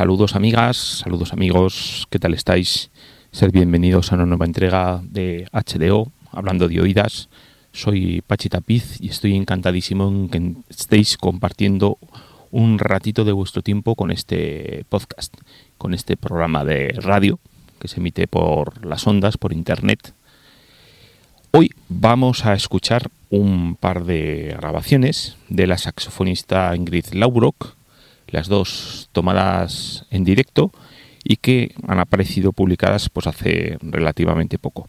[0.00, 2.90] Saludos amigas, saludos amigos, ¿qué tal estáis?
[3.32, 7.28] Sed bienvenidos a una nueva entrega de HDO, hablando de oídas.
[7.72, 11.98] Soy Pachi Tapiz y estoy encantadísimo en que estéis compartiendo
[12.50, 15.36] un ratito de vuestro tiempo con este podcast,
[15.76, 17.38] con este programa de radio
[17.78, 20.14] que se emite por las ondas, por internet.
[21.50, 27.74] Hoy vamos a escuchar un par de grabaciones de la saxofonista Ingrid Laubrock,
[28.32, 30.72] las dos tomadas en directo
[31.24, 34.88] y que han aparecido publicadas pues hace relativamente poco.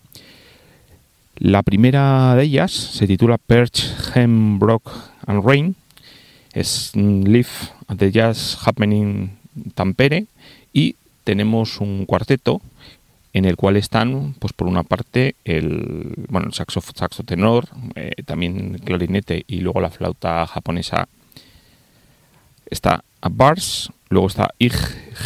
[1.38, 4.92] La primera de ellas se titula Perch, Hem, Brock
[5.26, 5.76] and Rain.
[6.54, 7.50] Es Live
[7.88, 9.38] at the Jazz Happening
[9.74, 10.26] Tampere
[10.74, 12.62] y tenemos un cuarteto
[13.34, 18.12] en el cual están, pues por una parte, el, bueno, el saxo, saxo tenor, eh,
[18.26, 21.08] también clarinete y luego la flauta japonesa.
[22.72, 24.74] Está Bars, luego está Ig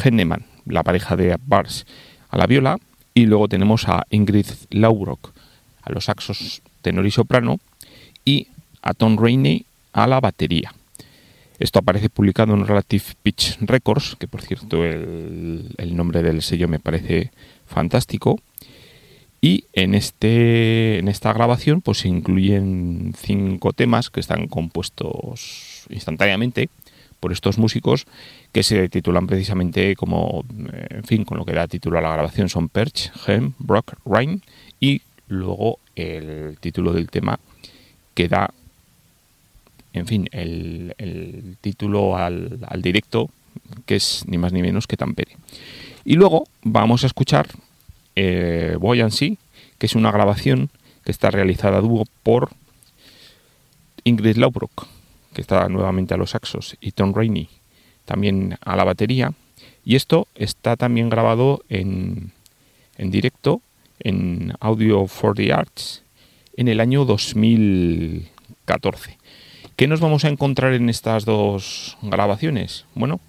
[0.03, 1.85] Henneman, la pareja de Bars
[2.29, 2.77] a la viola,
[3.13, 5.31] y luego tenemos a Ingrid Laubrock
[5.83, 7.59] a los saxos tenor y soprano,
[8.25, 8.47] y
[8.81, 10.73] a Tom Rainey a la batería.
[11.59, 16.67] Esto aparece publicado en Relative Pitch Records, que por cierto el, el nombre del sello
[16.67, 17.31] me parece
[17.67, 18.39] fantástico.
[19.39, 26.69] Y en, este, en esta grabación pues se incluyen cinco temas que están compuestos instantáneamente
[27.25, 28.05] por estos músicos
[28.51, 32.13] que se titulan precisamente como, eh, en fin, con lo que da título a la
[32.13, 34.41] grabación son Perch, Hem, Brock, Rhyme
[34.79, 37.39] y luego el título del tema
[38.13, 38.53] que da,
[39.93, 43.31] en fin, el, título al, directo
[43.87, 45.35] que es ni más ni menos que Tampere.
[46.05, 47.47] Y luego vamos a escuchar
[48.15, 49.39] eh, Buoyancy,
[49.79, 50.69] que es una grabación
[51.03, 52.51] que está realizada dúo por
[54.03, 54.93] Ingrid Laubrock
[55.35, 57.49] que está nuevamente a los saxos, y Tom Rainey
[58.05, 59.33] también a la batería.
[59.83, 62.31] Y esto está también grabado en,
[62.97, 63.61] en directo
[63.99, 66.01] en Audio for the Arts
[66.57, 69.19] en el año 2014.
[69.75, 72.85] ¿Qué nos vamos a encontrar en estas dos grabaciones?
[72.95, 73.19] Bueno,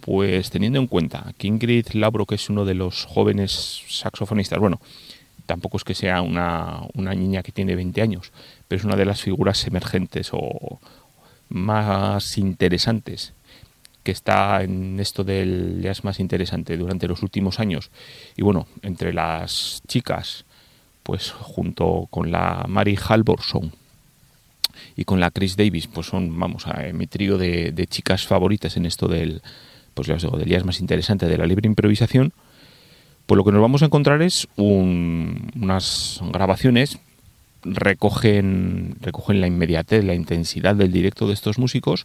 [0.00, 4.80] pues teniendo en cuenta que Ingrid Labro, que es uno de los jóvenes saxofonistas, bueno,
[5.46, 8.32] tampoco es que sea una, una niña que tiene 20 años,
[8.66, 10.80] pero es una de las figuras emergentes o,
[11.54, 13.32] más interesantes
[14.02, 17.90] que está en esto del jazz más interesante durante los últimos años.
[18.36, 20.44] Y bueno, entre las chicas,
[21.02, 23.72] pues junto con la Mary Halvorson
[24.94, 28.84] y con la Chris Davis, pues son, vamos, a mi trío de, chicas favoritas en
[28.84, 29.40] esto del,
[29.94, 32.34] pues les digo, del jazz más interesante de la libre improvisación.
[33.24, 36.98] Pues lo que nos vamos a encontrar es un, unas grabaciones
[37.64, 42.04] recogen, recogen la inmediatez, la intensidad del directo de estos músicos.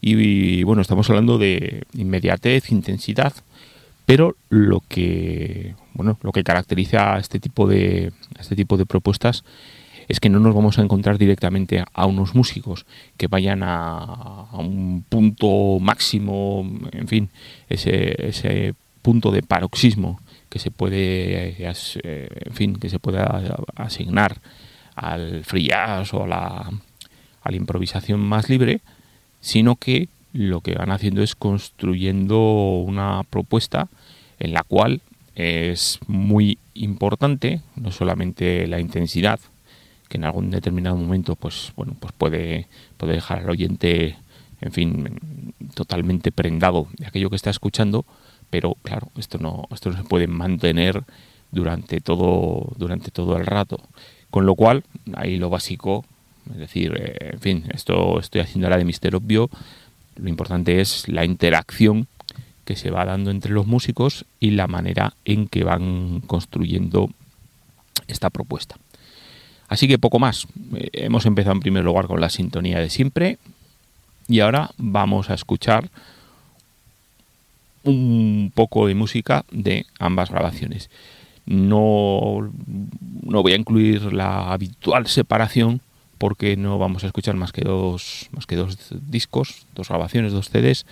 [0.00, 3.32] Y, bueno, estamos hablando de inmediatez, intensidad,
[4.04, 9.44] pero lo que bueno, lo que caracteriza a este tipo de este tipo de propuestas
[10.08, 14.58] es que no nos vamos a encontrar directamente a unos músicos que vayan a, a
[14.58, 17.30] un punto máximo, en fin,
[17.68, 24.40] ese, ese punto de paroxismo que se puede, eh, en fin, que se pueda asignar
[24.94, 26.70] al free jazz o a la,
[27.42, 28.80] a la improvisación más libre,
[29.40, 32.38] sino que lo que van haciendo es construyendo
[32.86, 33.88] una propuesta
[34.38, 35.02] en la cual
[35.34, 39.40] es muy importante no solamente la intensidad
[40.08, 42.66] que en algún determinado momento pues bueno pues puede,
[42.96, 44.16] puede dejar al oyente
[44.60, 48.04] en fin totalmente prendado de aquello que está escuchando
[48.50, 51.02] pero claro esto no esto no se puede mantener
[51.50, 53.80] durante todo durante todo el rato
[54.32, 54.82] con lo cual,
[55.12, 56.06] ahí lo básico,
[56.50, 59.50] es decir, eh, en fin, esto estoy haciendo ahora de mister obvio,
[60.16, 62.08] lo importante es la interacción
[62.64, 67.10] que se va dando entre los músicos y la manera en que van construyendo
[68.08, 68.76] esta propuesta.
[69.68, 70.46] Así que poco más.
[70.76, 73.36] Eh, hemos empezado en primer lugar con la sintonía de siempre
[74.28, 75.90] y ahora vamos a escuchar
[77.84, 80.88] un poco de música de ambas grabaciones.
[81.46, 82.52] No,
[83.22, 85.80] no voy a incluir la habitual separación
[86.18, 88.78] porque no vamos a escuchar más que dos, más que dos
[89.08, 90.86] discos, dos grabaciones, dos CDs.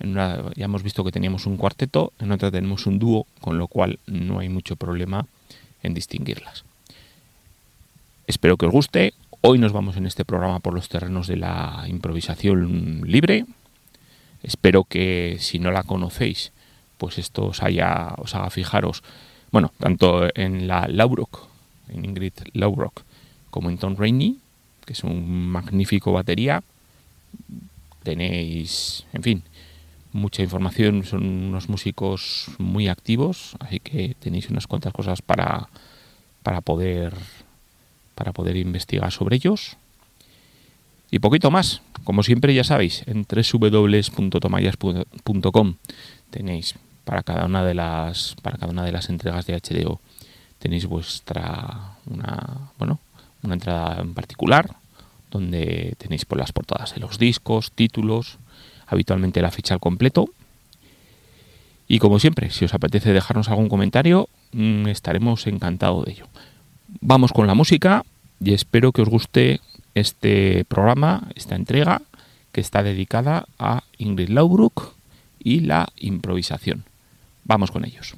[0.00, 3.56] En una, ya hemos visto que teníamos un cuarteto, en otra tenemos un dúo, con
[3.56, 5.26] lo cual no hay mucho problema
[5.82, 6.64] en distinguirlas.
[8.26, 9.14] Espero que os guste.
[9.40, 13.46] Hoy nos vamos en este programa por los terrenos de la improvisación libre.
[14.42, 16.52] Espero que si no la conocéis,
[16.98, 19.02] pues esto os, haya, os haga fijaros
[19.54, 21.46] bueno, tanto en la Laubrock,
[21.88, 23.04] en Ingrid Laubrock,
[23.50, 24.40] como en Tom Rainey,
[24.84, 26.64] que es un magnífico batería.
[28.02, 29.44] Tenéis, en fin,
[30.12, 35.68] mucha información, son unos músicos muy activos, así que tenéis unas cuantas cosas para,
[36.42, 37.14] para poder
[38.16, 39.76] para poder investigar sobre ellos.
[41.12, 45.74] Y poquito más, como siempre ya sabéis, en www.tomayas.com
[46.30, 46.74] tenéis
[47.04, 50.00] para cada una de las para cada una de las entregas de HDO
[50.58, 52.98] tenéis vuestra una bueno,
[53.42, 54.76] una entrada en particular
[55.34, 58.38] donde tenéis por las portadas de los discos, títulos,
[58.86, 60.28] habitualmente la ficha al completo.
[61.88, 66.28] Y como siempre, si os apetece dejarnos algún comentario, mm, estaremos encantados de ello.
[67.00, 68.04] Vamos con la música
[68.40, 69.60] y espero que os guste
[69.94, 72.00] este programa, esta entrega,
[72.52, 74.94] que está dedicada a Ingrid Laubruck
[75.40, 76.84] y la improvisación.
[77.44, 78.14] Vamos con ellos.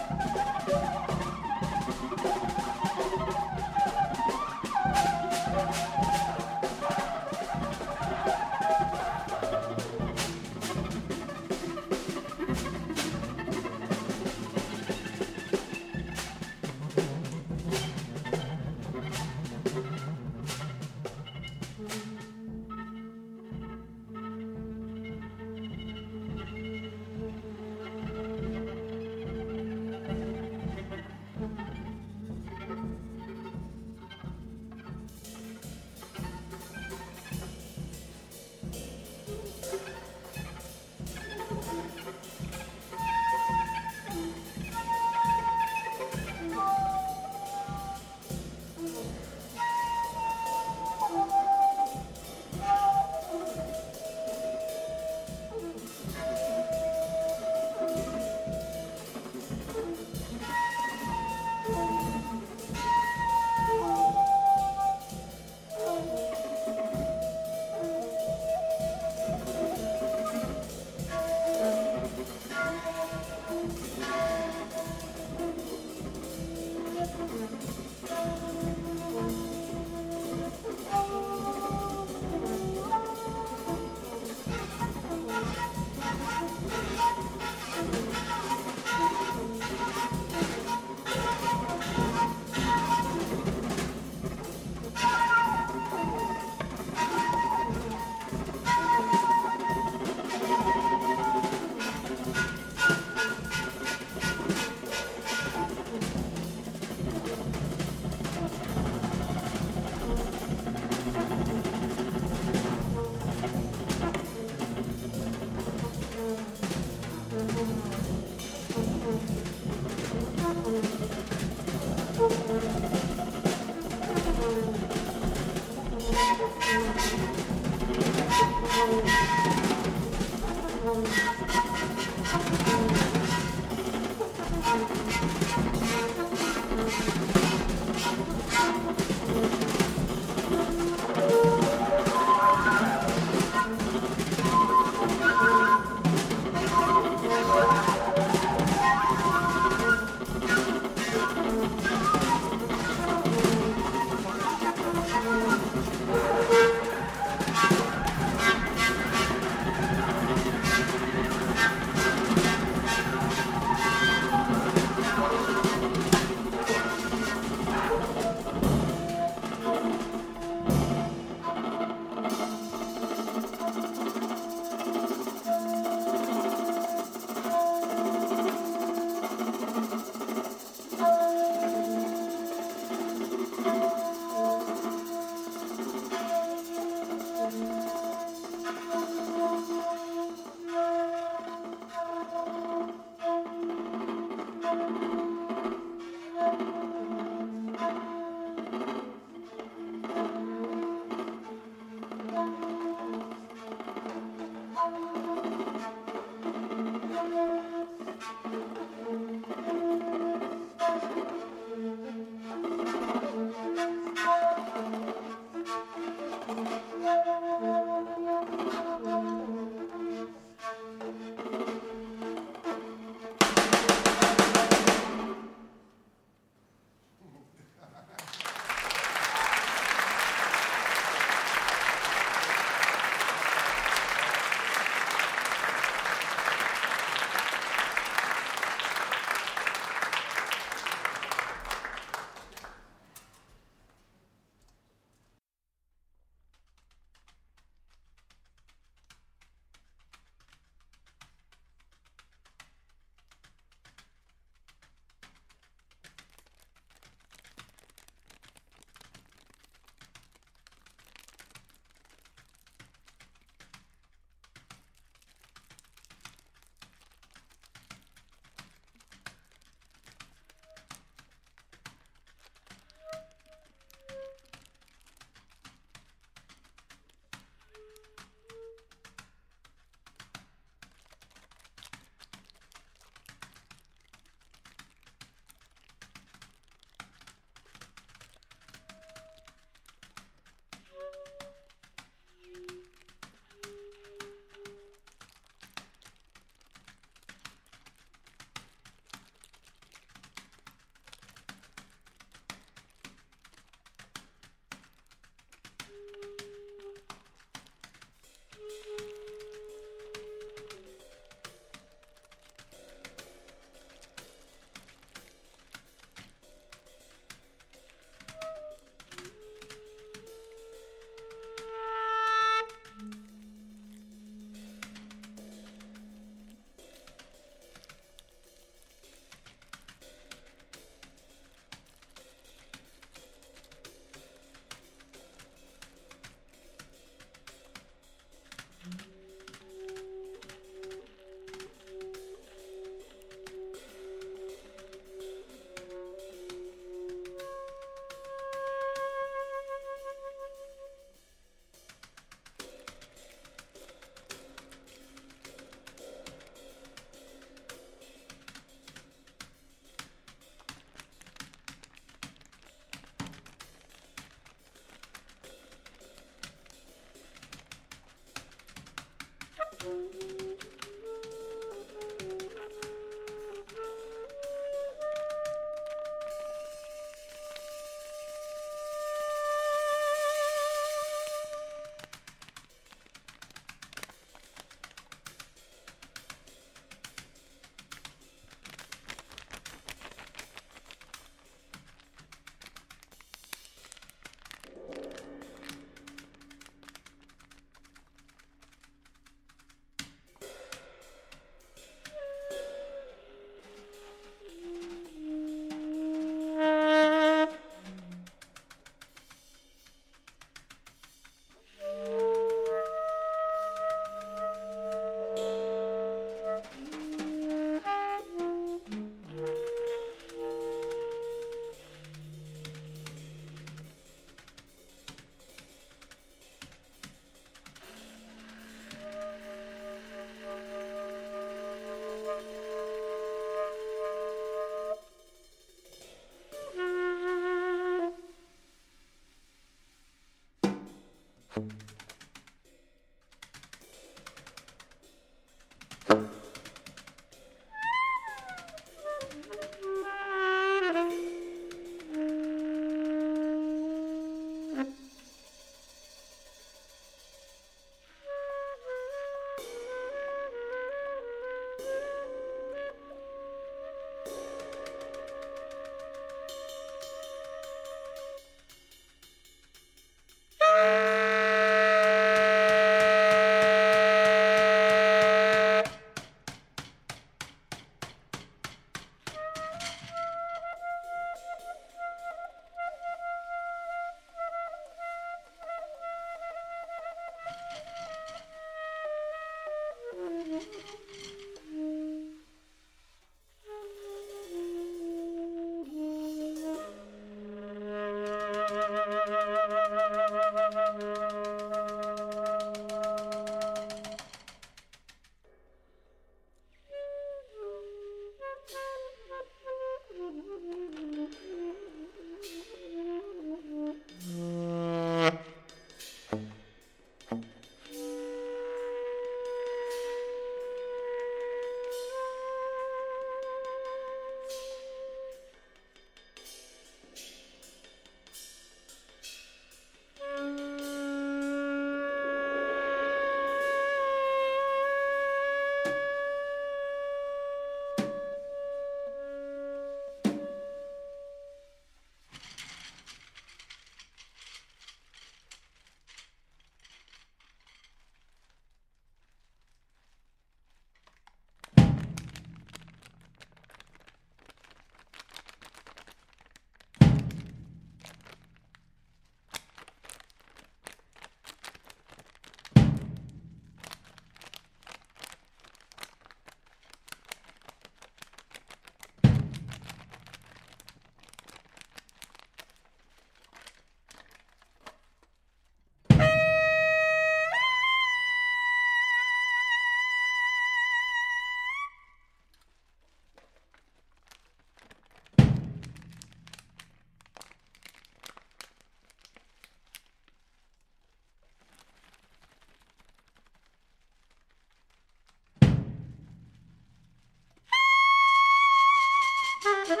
[599.86, 600.00] Thank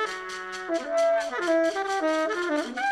[2.76, 2.84] you.